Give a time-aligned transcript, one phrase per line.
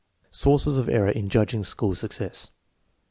[0.31, 2.49] Sources of error in judging school success.